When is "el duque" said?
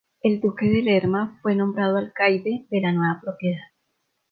0.23-0.65